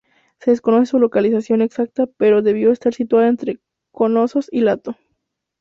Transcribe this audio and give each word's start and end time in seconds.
Se 0.39 0.49
desconoce 0.49 0.87
su 0.89 0.97
localización 0.97 1.61
exacta 1.61 2.07
pero 2.07 2.41
debió 2.41 2.71
estar 2.71 2.91
situada 2.91 3.27
entre 3.27 3.59
Cnosos 3.93 4.47
y 4.51 4.61
Lato. 4.61 4.95